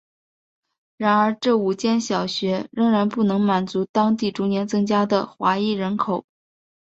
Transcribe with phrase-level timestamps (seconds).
[0.97, 6.25] 然而这五间小学仍然不能满足当地逐年增加的华裔人口。